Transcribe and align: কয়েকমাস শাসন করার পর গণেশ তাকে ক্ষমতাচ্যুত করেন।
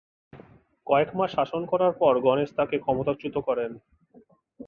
কয়েকমাস 0.87 1.29
শাসন 1.35 1.61
করার 1.71 1.93
পর 2.01 2.13
গণেশ 2.25 2.49
তাকে 2.57 2.75
ক্ষমতাচ্যুত 2.79 3.35
করেন। 3.47 3.71